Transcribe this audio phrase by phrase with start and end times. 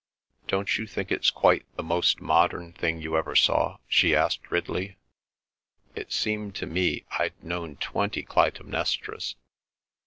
[0.47, 4.97] Don't you think it's quite the most modern thing you ever saw?" she asked Ridley.
[5.93, 9.35] "It seemed to me I'd known twenty Clytemnestras.